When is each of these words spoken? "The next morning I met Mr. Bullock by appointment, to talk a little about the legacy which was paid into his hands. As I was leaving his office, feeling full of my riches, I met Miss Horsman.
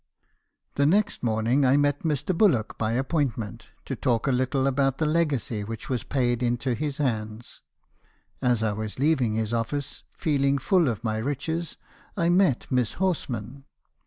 "The 0.77 0.87
next 0.87 1.21
morning 1.21 1.63
I 1.63 1.77
met 1.77 1.99
Mr. 1.99 2.35
Bullock 2.35 2.75
by 2.79 2.93
appointment, 2.93 3.67
to 3.85 3.95
talk 3.95 4.25
a 4.25 4.31
little 4.31 4.65
about 4.65 4.97
the 4.97 5.05
legacy 5.05 5.63
which 5.63 5.89
was 5.89 6.03
paid 6.03 6.41
into 6.41 6.73
his 6.73 6.97
hands. 6.97 7.61
As 8.41 8.63
I 8.63 8.73
was 8.73 8.97
leaving 8.97 9.33
his 9.35 9.53
office, 9.53 10.01
feeling 10.11 10.57
full 10.57 10.87
of 10.87 11.03
my 11.03 11.17
riches, 11.17 11.77
I 12.17 12.29
met 12.29 12.65
Miss 12.71 12.93
Horsman. 12.93 13.65